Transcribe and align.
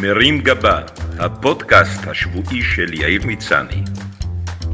מרים 0.00 0.38
גבה, 0.38 0.80
הפודקאסט 1.18 2.06
השבועי 2.06 2.62
של 2.62 2.94
יאיר 2.94 3.26
מצני. 3.26 3.82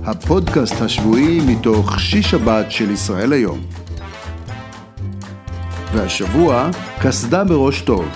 הפודקאסט 0.04 0.80
השבועי 0.80 1.40
מתוך 1.46 2.00
שיש 2.00 2.26
שבת 2.26 2.70
של 2.70 2.90
ישראל 2.90 3.32
היום. 3.32 3.60
והשבוע, 5.94 6.70
קסדה 7.02 7.44
בראש 7.44 7.80
טוב. 7.80 8.08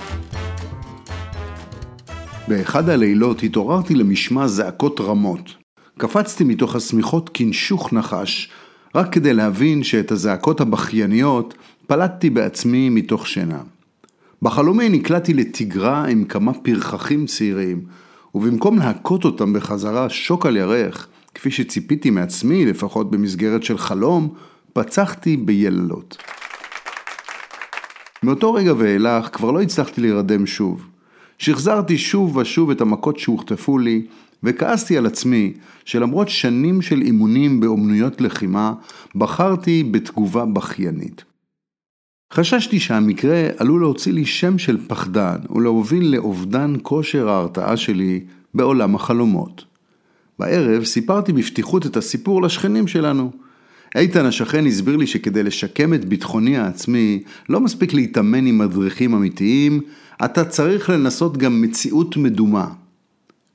באחד 2.47 2.89
הלילות 2.89 3.43
התעוררתי 3.43 3.95
למשמע 3.95 4.47
זעקות 4.47 4.99
רמות. 4.99 5.55
קפצתי 5.97 6.43
מתוך 6.43 6.75
השמיכות 6.75 7.29
כנשוך 7.33 7.93
נחש, 7.93 8.49
רק 8.95 9.13
כדי 9.13 9.33
להבין 9.33 9.83
שאת 9.83 10.11
הזעקות 10.11 10.61
הבכייניות 10.61 11.53
פלטתי 11.87 12.29
בעצמי 12.29 12.89
מתוך 12.89 13.27
שינה. 13.27 13.59
בחלומי 14.41 14.89
נקלעתי 14.89 15.33
לתגרה 15.33 16.07
עם 16.07 16.23
כמה 16.23 16.53
פרחחים 16.53 17.25
צעירים, 17.25 17.81
ובמקום 18.35 18.79
להכות 18.79 19.25
אותם 19.25 19.53
בחזרה 19.53 20.09
שוק 20.09 20.45
על 20.45 20.57
ירך, 20.57 21.07
כפי 21.35 21.51
שציפיתי 21.51 22.09
מעצמי, 22.09 22.65
לפחות 22.65 23.11
במסגרת 23.11 23.63
של 23.63 23.77
חלום, 23.77 24.33
פצחתי 24.73 25.37
ביללות. 25.37 26.17
מאותו 28.23 28.53
רגע 28.53 28.73
ואילך 28.77 29.29
כבר 29.33 29.51
לא 29.51 29.61
הצלחתי 29.61 30.01
להירדם 30.01 30.45
שוב. 30.45 30.87
שחזרתי 31.37 31.97
שוב 31.97 32.37
ושוב 32.37 32.71
את 32.71 32.81
המכות 32.81 33.19
שהוחטפו 33.19 33.77
לי, 33.77 34.05
וכעסתי 34.43 34.97
על 34.97 35.05
עצמי 35.05 35.53
שלמרות 35.85 36.29
שנים 36.29 36.81
של 36.81 37.01
אימונים 37.01 37.59
באומנויות 37.59 38.21
לחימה, 38.21 38.73
בחרתי 39.15 39.83
בתגובה 39.83 40.45
בכיינית. 40.45 41.28
חששתי 42.33 42.79
שהמקרה 42.79 43.47
עלול 43.57 43.81
להוציא 43.81 44.13
לי 44.13 44.25
שם 44.25 44.57
של 44.57 44.77
פחדן 44.87 45.37
ולהוביל 45.55 46.15
לאובדן 46.15 46.73
כושר 46.81 47.29
ההרתעה 47.29 47.77
שלי 47.77 48.19
בעולם 48.53 48.95
החלומות. 48.95 49.65
בערב 50.39 50.83
סיפרתי 50.83 51.33
בפתיחות 51.33 51.85
את 51.85 51.97
הסיפור 51.97 52.41
לשכנים 52.41 52.87
שלנו. 52.87 53.31
איתן 53.95 54.25
השכן 54.25 54.65
הסביר 54.65 54.95
לי 54.95 55.07
שכדי 55.07 55.43
לשקם 55.43 55.93
את 55.93 56.05
ביטחוני 56.05 56.57
העצמי, 56.57 57.23
לא 57.49 57.59
מספיק 57.59 57.93
להתאמן 57.93 58.45
עם 58.45 58.57
מדריכים 58.57 59.13
אמיתיים, 59.13 59.81
אתה 60.25 60.45
צריך 60.45 60.89
לנסות 60.89 61.37
גם 61.37 61.61
מציאות 61.61 62.17
מדומה. 62.17 62.67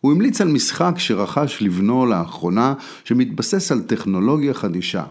הוא 0.05 0.13
המליץ 0.13 0.41
על 0.41 0.49
משחק 0.49 0.95
שרכש 0.99 1.59
לבנו 1.63 2.07
לאחרונה, 2.07 2.75
שמתבסס 3.05 3.73
על 3.73 3.81
טכנולוגיה 3.81 4.55
חדישה. 4.55 5.03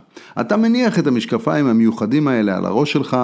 אתה 0.42 0.58
מניח 0.58 1.00
את 1.00 1.08
המשקפיים 1.08 1.68
המיוחדים 1.68 2.28
האלה 2.28 2.58
על 2.58 2.66
הראש 2.66 2.92
שלך, 2.92 3.18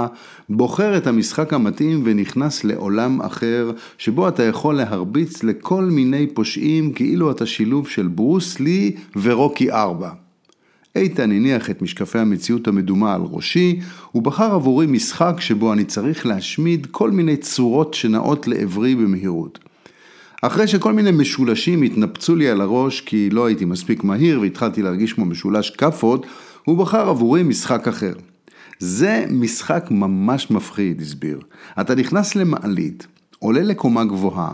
בוחר 0.49 0.97
את 0.97 1.07
המשחק 1.07 1.53
המתאים 1.53 2.01
ונכנס 2.05 2.63
לעולם 2.63 3.21
אחר, 3.21 3.71
שבו 3.97 4.27
אתה 4.27 4.43
יכול 4.43 4.75
להרביץ 4.75 5.43
לכל 5.43 5.83
מיני 5.83 6.27
פושעים 6.27 6.93
כאילו 6.93 7.31
אתה 7.31 7.45
שילוב 7.45 7.87
של 7.87 8.07
ברוס 8.07 8.59
לי 8.59 8.95
ורוקי 9.21 9.71
ארבע. 9.71 10.09
איתן 10.95 11.31
הניח 11.31 11.69
את 11.69 11.81
משקפי 11.81 12.19
המציאות 12.19 12.67
המדומה 12.67 13.13
על 13.13 13.21
ראשי, 13.31 13.79
ובחר 14.15 14.53
עבורי 14.53 14.85
משחק 14.85 15.35
שבו 15.39 15.73
אני 15.73 15.85
צריך 15.85 16.25
להשמיד 16.25 16.87
כל 16.91 17.11
מיני 17.11 17.37
צורות 17.37 17.93
שנעות 17.93 18.47
לעברי 18.47 18.95
במהירות. 18.95 19.68
אחרי 20.41 20.67
שכל 20.67 20.93
מיני 20.93 21.11
משולשים 21.11 21.81
התנפצו 21.81 22.35
לי 22.35 22.49
על 22.49 22.61
הראש 22.61 23.01
כי 23.01 23.29
לא 23.29 23.45
הייתי 23.45 23.65
מספיק 23.65 24.03
מהיר 24.03 24.41
והתחלתי 24.41 24.81
להרגיש 24.81 25.13
כמו 25.13 25.25
משולש 25.25 25.69
כאפות, 25.69 26.25
הוא 26.65 26.77
בחר 26.77 27.09
עבורי 27.09 27.43
משחק 27.43 27.87
אחר. 27.87 28.13
זה 28.79 29.25
משחק 29.29 29.87
ממש 29.91 30.51
מפחיד, 30.51 31.01
הסביר. 31.01 31.39
אתה 31.81 31.95
נכנס 31.95 32.35
למעלית, 32.35 33.07
עולה 33.39 33.61
לקומה 33.61 34.05
גבוהה, 34.05 34.53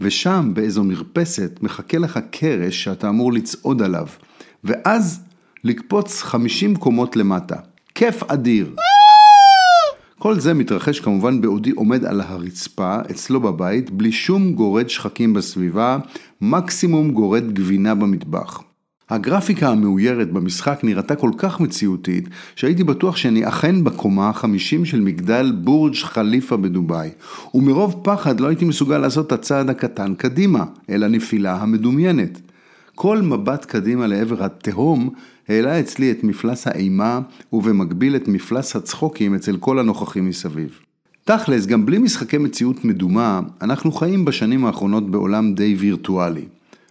ושם 0.00 0.50
באיזו 0.54 0.84
מרפסת 0.84 1.58
מחכה 1.62 1.98
לך 1.98 2.18
קרש 2.30 2.84
שאתה 2.84 3.08
אמור 3.08 3.32
לצעוד 3.32 3.82
עליו, 3.82 4.06
ואז 4.64 5.20
לקפוץ 5.64 6.22
50 6.22 6.76
קומות 6.76 7.16
למטה. 7.16 7.56
כיף 7.94 8.22
אדיר. 8.22 8.74
כל 10.18 10.40
זה 10.40 10.54
מתרחש 10.54 11.00
כמובן 11.00 11.40
בעודי 11.40 11.70
עומד 11.70 12.04
על 12.04 12.20
הרצפה, 12.20 12.96
אצלו 13.10 13.40
בבית, 13.40 13.90
בלי 13.90 14.12
שום 14.12 14.52
גורד 14.52 14.88
שחקים 14.88 15.34
בסביבה, 15.34 15.98
מקסימום 16.40 17.10
גורד 17.10 17.52
גבינה 17.52 17.94
במטבח. 17.94 18.62
הגרפיקה 19.10 19.68
המאוירת 19.68 20.32
במשחק 20.32 20.80
נראתה 20.82 21.16
כל 21.16 21.30
כך 21.38 21.60
מציאותית, 21.60 22.28
שהייתי 22.56 22.84
בטוח 22.84 23.16
שאני 23.16 23.48
אכן 23.48 23.84
בקומה 23.84 24.28
ה-50 24.28 24.84
של 24.84 25.00
מגדל 25.00 25.52
בורג' 25.64 25.94
חליפה 25.94 26.56
בדובאי, 26.56 27.10
ומרוב 27.54 28.00
פחד 28.04 28.40
לא 28.40 28.46
הייתי 28.46 28.64
מסוגל 28.64 28.98
לעשות 28.98 29.26
את 29.26 29.32
הצעד 29.32 29.70
הקטן 29.70 30.14
קדימה, 30.14 30.64
אל 30.90 31.02
הנפילה 31.02 31.56
המדומיינת. 31.56 32.40
כל 32.98 33.22
מבט 33.22 33.64
קדימה 33.64 34.06
לעבר 34.06 34.44
התהום 34.44 35.10
העלה 35.48 35.80
אצלי 35.80 36.10
את 36.10 36.24
מפלס 36.24 36.66
האימה 36.66 37.20
ובמקביל 37.52 38.16
את 38.16 38.28
מפלס 38.28 38.76
הצחוקים 38.76 39.34
אצל 39.34 39.56
כל 39.56 39.78
הנוכחים 39.78 40.28
מסביב. 40.28 40.78
תכלס, 41.24 41.66
גם 41.66 41.86
בלי 41.86 41.98
משחקי 41.98 42.38
מציאות 42.38 42.84
מדומה, 42.84 43.40
אנחנו 43.62 43.92
חיים 43.92 44.24
בשנים 44.24 44.64
האחרונות 44.66 45.10
בעולם 45.10 45.54
די 45.54 45.74
וירטואלי. 45.78 46.44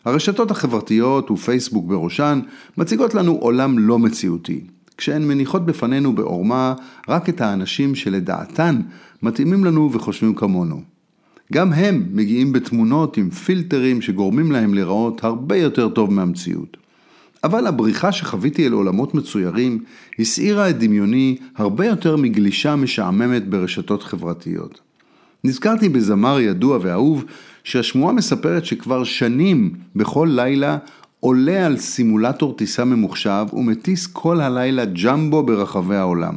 הרשתות 0.05 0.51
החברתיות 0.51 1.31
ופייסבוק 1.31 1.85
בראשן 1.85 2.39
מציגות 2.77 3.13
לנו 3.13 3.31
עולם 3.31 3.79
לא 3.79 3.99
מציאותי, 3.99 4.61
כשהן 4.97 5.27
מניחות 5.27 5.65
בפנינו 5.65 6.15
בעורמה 6.15 6.73
רק 7.07 7.29
את 7.29 7.41
האנשים 7.41 7.95
שלדעתן 7.95 8.81
מתאימים 9.23 9.65
לנו 9.65 9.89
וחושבים 9.93 10.35
כמונו. 10.35 10.94
גם 11.53 11.73
הם 11.73 12.05
מגיעים 12.11 12.53
בתמונות 12.53 13.17
עם 13.17 13.29
פילטרים 13.29 14.01
שגורמים 14.01 14.51
להם 14.51 14.73
להיראות 14.73 15.23
הרבה 15.23 15.57
יותר 15.57 15.89
טוב 15.89 16.13
מהמציאות. 16.13 16.77
אבל 17.43 17.67
הבריחה 17.67 18.11
שחוויתי 18.11 18.67
אל 18.67 18.71
עולמות 18.71 19.15
מצוירים 19.15 19.83
הסעירה 20.19 20.69
את 20.69 20.77
דמיוני 20.77 21.37
הרבה 21.55 21.85
יותר 21.85 22.15
מגלישה 22.15 22.75
משעממת 22.75 23.47
ברשתות 23.47 24.03
חברתיות. 24.03 24.79
נזכרתי 25.43 25.89
בזמר 25.89 26.39
ידוע 26.39 26.79
ואהוב 26.81 27.25
שהשמועה 27.63 28.13
מספרת 28.13 28.65
שכבר 28.65 29.03
שנים 29.03 29.73
בכל 29.95 30.29
לילה 30.31 30.77
עולה 31.19 31.65
על 31.65 31.77
סימולטור 31.77 32.53
טיסה 32.53 32.85
ממוחשב 32.85 33.45
ומטיס 33.53 34.07
כל 34.07 34.41
הלילה 34.41 34.85
ג'מבו 34.85 35.43
ברחבי 35.43 35.95
העולם. 35.95 36.35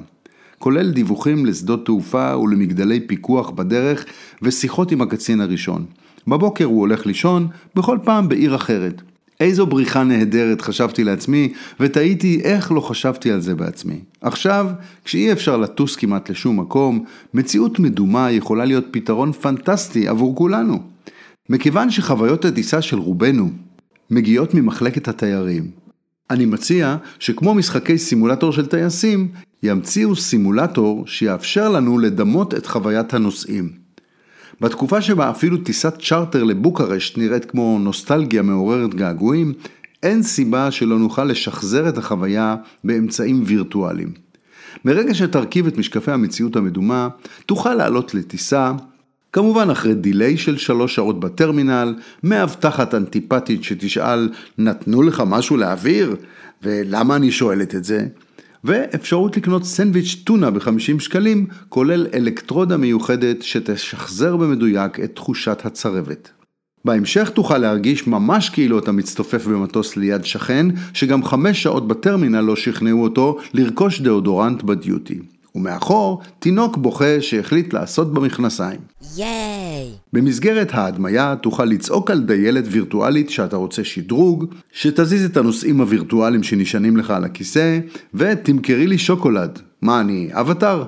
כולל 0.59 0.91
דיווחים 0.91 1.47
לשדות 1.47 1.85
תעופה 1.87 2.37
ולמגדלי 2.37 3.01
פיקוח 3.01 3.51
בדרך 3.51 4.05
ושיחות 4.43 4.93
עם 4.93 5.03
הקצין 5.03 5.41
הראשון. 5.41 5.85
בבוקר 6.27 6.65
הוא 6.65 6.81
הולך 6.81 7.07
לישון, 7.07 7.49
בכל 7.75 7.99
פעם 8.05 8.29
בעיר 8.29 8.55
אחרת. 8.55 9.03
איזו 9.41 9.67
בריחה 9.67 10.05
נהדרת 10.05 10.61
חשבתי 10.61 11.05
לעצמי, 11.05 11.53
ותהיתי 11.81 12.41
איך 12.45 12.73
לא 12.73 12.81
חשבתי 12.81 13.31
על 13.31 13.41
זה 13.41 13.55
בעצמי. 13.55 14.01
עכשיו, 14.21 14.67
כשאי 15.05 15.33
אפשר 15.33 15.57
לטוס 15.57 15.97
כמעט 15.97 16.31
לשום 16.31 16.61
מקום, 16.61 17.05
מציאות 17.35 17.79
מדומה 17.79 18.31
יכולה 18.31 18.65
להיות 18.65 18.85
פתרון 18.91 19.33
פנטסטי 19.33 20.09
עבור 20.09 20.37
כולנו. 20.37 20.83
מכיוון 21.49 21.91
שחוויות 21.91 22.45
הטיסה 22.45 22.83
של 22.83 22.99
רובנו 22.99 23.51
מגיעות 24.11 24.55
ממחלקת 24.55 25.09
התיירים, 25.09 25.71
אני 26.31 26.47
מציע 26.47 26.97
שכמו 27.19 27.55
משחקי 27.55 27.99
סימולטור 27.99 28.53
של 28.53 28.67
טייסים, 28.67 29.29
ימציאו 29.63 30.17
סימולטור 30.17 31.07
שיאפשר 31.07 31.69
לנו 31.69 31.99
לדמות 31.99 32.55
את 32.55 32.67
חוויית 32.67 33.15
הנוסעים. 33.15 33.73
בתקופה 34.61 35.01
שבה 35.01 35.31
אפילו 35.31 35.57
טיסת 35.57 36.03
צ'רטר 36.03 36.45
לבוקרשט 36.45 37.19
נראית 37.19 37.45
כמו 37.45 37.79
נוסטלגיה 37.81 38.43
מעוררת 38.43 38.95
געגועים, 38.95 39.53
אין 40.03 40.23
סיבה 40.23 40.71
שלא 40.71 40.99
נוכל 40.99 41.25
לשחזר 41.25 41.89
את 41.89 41.99
החוויה 41.99 42.57
באמצעים 42.85 43.43
וירטואליים. 43.47 44.13
מרגע 44.85 45.15
שתרכיב 45.15 45.67
את 45.67 45.79
משקפי 45.79 46.11
המציאות 46.11 46.57
המדומה, 46.57 47.09
תוכל 47.47 47.75
לעלות 47.75 48.15
לטיסה, 48.15 48.73
כמובן 49.33 49.71
אחרי 49.71 49.95
דיליי 49.95 50.37
של 50.37 50.57
שלוש 50.57 50.95
שעות 50.95 51.21
בטרמינל, 51.21 51.95
מאבטחת 52.23 52.95
אנטיפטית 52.95 53.65
שתשאל, 53.65 54.29
נתנו 54.59 55.03
לך 55.03 55.23
משהו 55.27 55.57
להעביר? 55.57 56.17
ולמה 56.63 57.17
אני 57.17 57.31
שואלת 57.31 57.75
את 57.75 57.85
זה? 57.85 58.07
ואפשרות 58.65 59.37
לקנות 59.37 59.65
סנדוויץ' 59.65 60.23
טונה 60.25 60.51
ב-50 60.51 61.01
שקלים, 61.01 61.47
כולל 61.69 62.07
אלקטרודה 62.15 62.77
מיוחדת 62.77 63.43
שתשחזר 63.43 64.37
במדויק 64.37 65.01
את 65.01 65.15
תחושת 65.15 65.61
הצרבת. 65.65 66.31
בהמשך 66.85 67.31
תוכל 67.31 67.59
להרגיש 67.59 68.07
ממש 68.07 68.51
כאילו 68.51 68.79
אתה 68.79 68.93
מצטופף 68.93 69.47
במטוס 69.47 69.97
ליד 69.97 70.25
שכן, 70.25 70.67
שגם 70.95 71.25
חמש 71.25 71.63
שעות 71.63 71.89
בטרמינל 71.89 72.41
לא 72.41 72.57
שכנעו 72.57 73.03
אותו 73.03 73.39
לרכוש 73.55 74.01
דאודורנט 74.01 74.63
בדיוטי. 74.63 75.19
ומאחור, 75.59 76.21
תינוק 76.39 76.77
בוכה 76.77 77.21
שהחליט 77.21 77.73
לעשות 77.73 78.15
במכנסיים. 78.15 78.81
ייי! 79.17 79.87
במסגרת 80.13 80.69
ההדמיה 80.73 81.37
תוכל 81.43 81.65
לצעוק 81.65 82.11
על 82.11 82.21
דיילת 82.21 82.65
וירטואלית 82.71 83.31
שאתה 83.31 83.57
רוצה 83.57 83.85
שדרוג, 83.85 84.45
שתזיז 84.73 85.25
את 85.25 85.37
הנושאים 85.37 85.81
הווירטואליים 85.81 86.43
שנשענים 86.43 86.97
לך 86.97 87.11
על 87.11 87.25
הכיסא, 87.25 87.79
ותמכרי 88.15 88.87
לי 88.87 88.99
שוקולד. 88.99 89.59
מה 89.83 90.01
אני, 90.01 90.29
אבטאר? 90.33 90.85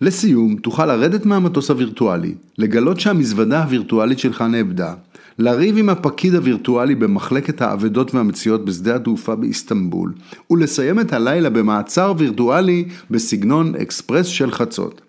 לסיום, 0.00 0.56
תוכל 0.56 0.86
לרדת 0.86 1.26
מהמטוס 1.26 1.70
הווירטואלי, 1.70 2.34
לגלות 2.58 3.00
שהמזוודה 3.00 3.62
הווירטואלית 3.62 4.18
שלך 4.18 4.42
נאבדה, 4.42 4.94
לריב 5.38 5.78
עם 5.78 5.88
הפקיד 5.88 6.34
הווירטואלי 6.34 6.94
במחלקת 6.94 7.62
האבדות 7.62 8.14
והמציאות 8.14 8.64
בשדה 8.64 8.96
התעופה 8.96 9.34
באיסטנבול, 9.34 10.12
ולסיים 10.50 11.00
את 11.00 11.12
הלילה 11.12 11.50
במעצר 11.50 12.14
וירטואלי 12.18 12.84
בסגנון 13.10 13.74
אקספרס 13.74 14.26
של 14.26 14.50
חצות. 14.50 15.00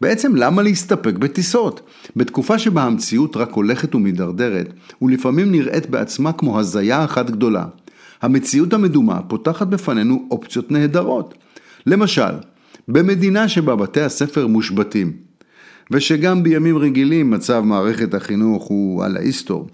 בעצם 0.00 0.36
למה 0.36 0.62
להסתפק 0.62 1.14
בטיסות? 1.14 1.80
בתקופה 2.16 2.58
שבה 2.58 2.82
המציאות 2.82 3.36
רק 3.36 3.52
הולכת 3.52 3.94
ומידרדרת, 3.94 4.72
ולפעמים 5.02 5.52
נראית 5.52 5.90
בעצמה 5.90 6.32
כמו 6.32 6.60
הזיה 6.60 7.04
אחת 7.04 7.30
גדולה. 7.30 7.64
המציאות 8.22 8.72
המדומה 8.72 9.22
פותחת 9.22 9.66
בפנינו 9.66 10.26
אופציות 10.30 10.70
נהדרות. 10.70 11.34
למשל, 11.86 12.32
במדינה 12.88 13.48
שבה 13.48 13.76
בתי 13.76 14.00
הספר 14.00 14.46
מושבתים, 14.46 15.27
ושגם 15.90 16.42
בימים 16.42 16.78
רגילים 16.78 17.30
מצב 17.30 17.62
מערכת 17.64 18.14
החינוך 18.14 18.64
הוא 18.64 19.04
על 19.04 19.16
ההיסטור, 19.16 19.68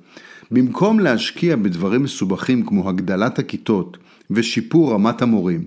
במקום 0.51 1.01
להשקיע 1.01 1.57
בדברים 1.57 2.03
מסובכים 2.03 2.67
כמו 2.67 2.89
הגדלת 2.89 3.39
הכיתות 3.39 3.97
ושיפור 4.31 4.93
רמת 4.93 5.23
המורים, 5.23 5.65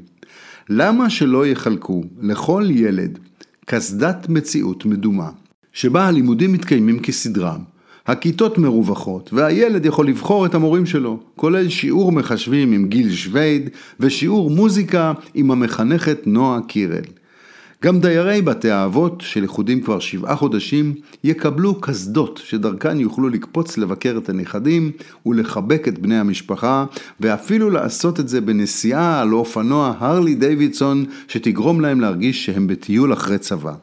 למה 0.70 1.10
שלא 1.10 1.48
יחלקו 1.48 2.04
לכל 2.22 2.64
ילד 2.70 3.20
קסדת 3.66 4.30
מציאות 4.30 4.86
מדומה, 4.86 5.30
שבה 5.74 6.08
הלימודים 6.08 6.54
מתקיימים 6.54 7.00
כסדרם, 7.00 7.60
הכיתות 8.08 8.58
מרווחות, 8.58 9.30
והילד 9.34 9.86
יכול 9.86 10.08
לבחור 10.08 10.46
את 10.46 10.56
המורים 10.56 10.86
שלו, 10.86 11.20
כולל 11.36 11.70
שיעור 11.70 12.12
מחשבים 12.12 12.72
עם 12.72 12.88
גיל 12.88 13.12
שווייד, 13.12 13.70
ושיעור 14.00 14.50
מוזיקה 14.50 15.14
עם 15.34 15.52
המחנכת 15.52 16.28
נועה 16.28 16.60
קירל. 16.68 17.04
גם 17.84 18.00
דיירי 18.00 18.42
בתי 18.42 18.72
האבות, 18.72 19.22
שלכודים 19.22 19.82
כבר 19.82 20.00
שבעה 20.00 20.36
חודשים, 20.36 20.94
יקבלו 21.24 21.82
קסדות 21.82 22.42
שדרכן 22.44 23.00
יוכלו 23.00 23.30
לקפוץ 23.30 23.78
לבקר 23.78 24.20
את 24.24 24.30
הנכדים 24.30 24.92
ולחבק 25.26 25.88
את 25.88 26.00
בני 26.00 26.18
המשפחה, 26.18 26.86
ואפילו 27.20 27.70
לעשות 27.70 28.20
את 28.20 28.30
זה 28.30 28.42
בנסיעה 28.42 29.22
על 29.22 29.34
אופנוע 29.34 29.94
הרלי 30.00 30.36
דיווידסון, 30.36 31.06
שתגרום 31.28 31.82
להם 31.82 32.02
להרגיש 32.02 32.46
שהם 32.46 32.68
בטיול 32.68 33.14
אחרי 33.14 33.38
צבא. 33.38 33.74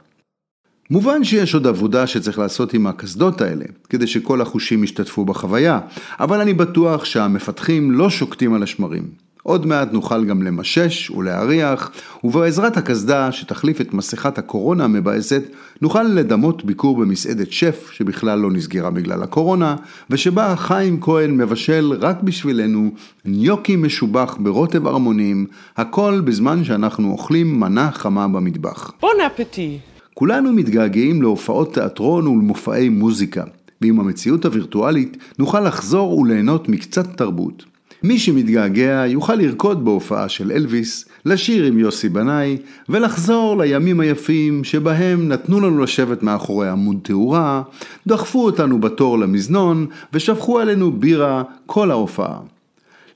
מובן 0.91 1.25
שיש 1.25 1.55
עוד 1.55 1.67
עבודה 1.67 2.07
שצריך 2.07 2.39
לעשות 2.39 2.75
עם 2.75 2.87
הקסדות 2.87 3.41
האלה, 3.41 3.65
כדי 3.89 4.07
שכל 4.07 4.41
החושים 4.41 4.85
ישתתפו 4.85 5.25
בחוויה, 5.25 5.81
אבל 6.21 6.41
אני 6.41 6.55
בטוח 6.55 7.05
שהמפתחים 7.05 7.91
לא 7.91 8.11
שוקטים 8.11 8.55
על 8.55 8.63
השמרים. 8.63 9.24
עוד 9.47 9.67
מעט 9.67 9.93
נוכל 9.93 10.25
גם 10.25 10.43
למשש 10.43 11.11
ולהריח, 11.11 11.91
ובעזרת 12.25 12.77
הקסדה 12.77 13.33
שתחליף 13.33 13.81
את 13.81 13.95
מסכת 13.95 14.39
הקורונה 14.39 14.85
המבאסת, 14.85 15.43
נוכל 15.83 16.03
לדמות 16.03 16.65
ביקור 16.65 16.97
במסעדת 16.97 17.53
שף 17.53 17.89
שבכלל 17.93 18.39
לא 18.39 18.51
נסגרה 18.51 18.91
בגלל 18.91 19.23
הקורונה, 19.23 19.77
ושבה 20.11 20.55
חיים 20.57 21.01
כהן 21.01 21.31
מבשל 21.31 21.93
רק 22.01 22.23
בשבילנו 22.23 22.91
ניוקי 23.25 23.77
משובח 23.77 24.37
ברוטב 24.41 24.87
ארמונים, 24.87 25.47
הכל 25.77 26.21
בזמן 26.25 26.65
שאנחנו 26.65 27.11
אוכלים 27.11 27.61
מנה 27.61 27.91
חמה 27.91 28.29
במטבח. 28.29 28.93
בון 29.01 29.17
אפטי! 29.27 29.79
כולנו 30.15 30.53
מתגעגעים 30.53 31.23
להופעות 31.23 31.75
תיאטרון 31.75 32.27
ולמופעי 32.27 32.89
מוזיקה, 32.89 33.45
ועם 33.81 34.01
המציאות 34.01 34.45
הווירטואלית 34.45 35.17
נוכל 35.39 35.61
לחזור 35.61 36.19
וליהנות 36.19 36.69
מקצת 36.69 37.17
תרבות. 37.17 37.74
מי 38.05 38.19
שמתגעגע 38.19 39.05
יוכל 39.07 39.35
לרקוד 39.35 39.85
בהופעה 39.85 40.29
של 40.29 40.53
אלוויס, 40.53 41.05
לשיר 41.27 41.65
עם 41.65 41.79
יוסי 41.79 42.09
בנאי, 42.09 42.57
ולחזור 42.89 43.59
לימים 43.59 44.01
היפים 44.01 44.65
שבהם 44.65 45.29
נתנו 45.29 45.61
לנו 45.61 45.83
לשבת 45.83 46.23
מאחורי 46.23 46.69
עמוד 46.69 46.97
תאורה, 47.03 47.63
דחפו 48.07 48.45
אותנו 48.45 48.81
בתור 48.81 49.19
למזנון, 49.19 49.87
ושפכו 50.13 50.59
עלינו 50.59 50.93
בירה 50.93 51.43
כל 51.67 51.91
ההופעה. 51.91 52.39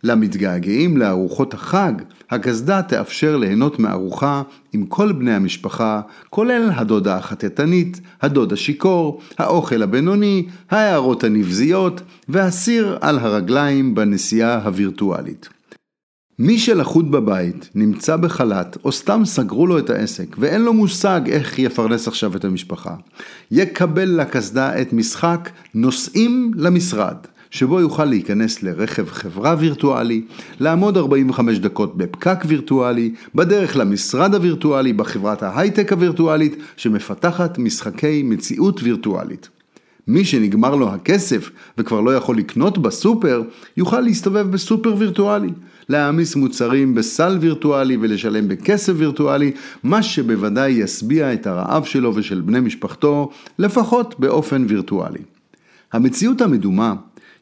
למתגעגעים 0.04 0.96
לארוחות 0.96 1.54
החג, 1.54 1.92
הקסדה 2.30 2.82
תאפשר 2.82 3.36
ליהנות 3.36 3.78
מארוחה 3.78 4.42
עם 4.72 4.86
כל 4.86 5.12
בני 5.12 5.34
המשפחה, 5.34 6.00
כולל 6.30 6.70
הדודה 6.74 7.16
החטטנית, 7.16 8.00
הדוד 8.22 8.52
השיכור, 8.52 9.20
האוכל 9.38 9.82
הבינוני, 9.82 10.46
ההערות 10.70 11.24
הנבזיות 11.24 12.00
והסיר 12.28 12.98
על 13.00 13.18
הרגליים 13.18 13.94
בנסיעה 13.94 14.58
הווירטואלית. 14.64 15.48
מי 16.38 16.58
שלחוד 16.58 17.10
בבית, 17.10 17.70
נמצא 17.74 18.16
בחל"ת, 18.16 18.76
או 18.84 18.92
סתם 18.92 19.22
סגרו 19.24 19.66
לו 19.66 19.78
את 19.78 19.90
העסק, 19.90 20.36
ואין 20.38 20.62
לו 20.62 20.72
מושג 20.72 21.20
איך 21.26 21.58
יפרנס 21.58 22.08
עכשיו 22.08 22.36
את 22.36 22.44
המשפחה, 22.44 22.94
יקבל 23.50 24.08
לקסדה 24.08 24.80
את 24.80 24.92
משחק 24.92 25.50
נוסעים 25.74 26.52
למשרד. 26.56 27.16
שבו 27.50 27.80
יוכל 27.80 28.04
להיכנס 28.04 28.62
לרכב 28.62 29.08
חברה 29.08 29.56
וירטואלי, 29.58 30.22
לעמוד 30.60 30.96
45 30.96 31.58
דקות 31.58 31.96
בפקק 31.96 32.44
וירטואלי, 32.46 33.14
בדרך 33.34 33.76
למשרד 33.76 34.34
הווירטואלי 34.34 34.92
בחברת 34.92 35.42
ההייטק 35.42 35.92
הווירטואלית 35.92 36.56
שמפתחת 36.76 37.58
משחקי 37.58 38.22
מציאות 38.22 38.82
וירטואלית. 38.82 39.48
מי 40.08 40.24
שנגמר 40.24 40.74
לו 40.74 40.88
הכסף 40.88 41.50
וכבר 41.78 42.00
לא 42.00 42.16
יכול 42.16 42.38
לקנות 42.38 42.78
בסופר, 42.78 43.42
יוכל 43.76 44.00
להסתובב 44.00 44.50
בסופר 44.50 44.94
וירטואלי, 44.98 45.50
להעמיס 45.88 46.36
מוצרים 46.36 46.94
בסל 46.94 47.38
וירטואלי 47.40 47.96
ולשלם 48.00 48.48
בכסף 48.48 48.92
וירטואלי, 48.96 49.52
מה 49.82 50.02
שבוודאי 50.02 50.70
ישביע 50.70 51.32
את 51.32 51.46
הרעב 51.46 51.84
שלו 51.84 52.14
ושל 52.14 52.40
בני 52.40 52.60
משפחתו, 52.60 53.30
לפחות 53.58 54.14
באופן 54.18 54.66
וירטואלי. 54.68 55.20
המציאות 55.92 56.40
המדומה 56.40 56.94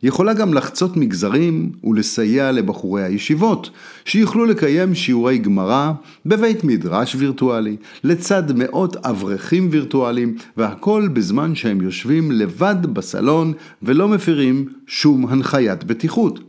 יכולה 0.07 0.35
גם 0.35 0.55
לחצות 0.55 0.97
מגזרים 0.97 1.73
ולסייע 1.85 2.53
לבחורי 2.53 3.03
הישיבות, 3.03 3.71
שיוכלו 4.05 4.45
לקיים 4.45 4.95
שיעורי 4.95 5.39
גמרא 5.39 5.93
בבית 6.27 6.65
מדרש 6.65 7.15
וירטואלי, 7.15 7.77
לצד 8.05 8.43
מאות 8.55 8.97
אברכים 8.97 9.69
וירטואליים, 9.71 10.37
והכל 10.57 11.09
בזמן 11.13 11.55
שהם 11.55 11.81
יושבים 11.81 12.33
לבד 12.33 12.87
בסלון 12.93 13.53
ולא 13.83 14.09
מפירים 14.09 14.69
שום 14.87 15.27
הנחיית 15.29 15.85
בטיחות. 15.85 16.41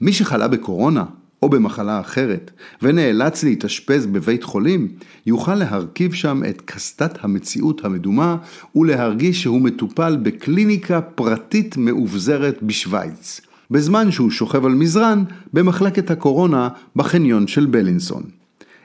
מי 0.00 0.12
שחלה 0.12 0.48
בקורונה 0.48 1.04
או 1.42 1.48
במחלה 1.48 2.00
אחרת, 2.00 2.50
ונאלץ 2.82 3.44
להתאשפז 3.44 4.06
בבית 4.06 4.44
חולים, 4.44 4.88
יוכל 5.26 5.54
להרכיב 5.54 6.12
שם 6.12 6.42
את 6.50 6.62
קסדת 6.64 7.18
המציאות 7.20 7.84
המדומה 7.84 8.36
ולהרגיש 8.76 9.42
שהוא 9.42 9.60
מטופל 9.60 10.16
בקליניקה 10.22 11.00
פרטית 11.00 11.76
מאובזרת 11.76 12.62
בשוויץ, 12.62 13.40
בזמן 13.70 14.10
שהוא 14.10 14.30
שוכב 14.30 14.64
על 14.64 14.74
מזרן 14.74 15.24
במחלקת 15.52 16.10
הקורונה 16.10 16.68
בחניון 16.96 17.46
של 17.46 17.66
בלינסון. 17.66 18.22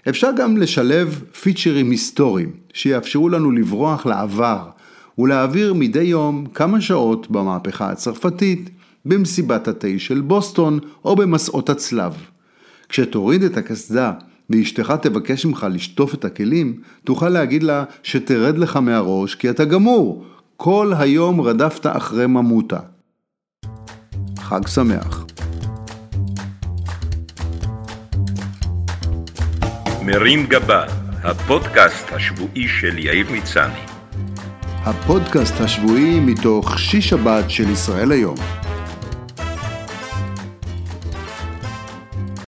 אפשר 0.10 0.30
גם 0.38 0.58
לשלב 0.58 1.24
פיצ'רים 1.42 1.92
היסטוריים 1.92 2.52
שיאפשרו 2.74 3.30
לנו 3.30 3.52
לברוח 3.52 4.06
לעבר 4.06 4.70
ולהעביר 5.18 5.74
מדי 5.74 6.04
יום 6.04 6.46
כמה 6.54 6.82
שעות 6.82 7.32
במהפכה 7.32 7.90
הצרפתית, 7.90 8.70
במסיבת 9.06 9.68
התה 9.68 9.88
של 9.98 10.22
בוסטון 10.22 10.80
או 11.06 11.16
במסעות 11.16 11.70
הצלב. 11.70 12.14
כשתוריד 12.90 13.44
את 13.44 13.58
הקסדה 13.58 14.12
ואשתך 14.50 14.94
תבקש 15.02 15.46
ממך 15.46 15.68
לשטוף 15.72 16.14
את 16.14 16.26
הכלים, 16.26 16.82
תוכל 17.04 17.30
להגיד 17.30 17.64
לה 17.64 17.84
שתרד 18.04 18.58
לך 18.58 18.76
מהראש 18.78 19.36
כי 19.36 19.50
אתה 19.50 19.66
גמור. 19.66 20.26
כל 20.58 20.94
היום 20.98 21.42
רדפת 21.42 21.86
אחרי 21.86 22.28
ממותה. 22.28 22.80
חג 24.40 24.68
שמח. 24.68 25.26
מרים 30.06 30.46
גבה, 30.46 30.86
הפודקאסט 31.24 32.12
השבועי 32.12 32.68
של 32.68 32.98
יאיר 32.98 33.28
מצני. 33.32 33.80
הפודקאסט 34.68 35.62
השבועי 35.62 36.20
מתוך 36.20 36.80
שיש 36.80 37.10
שבת 37.10 37.50
של 37.50 37.70
ישראל 37.70 38.12
היום. 38.12 38.67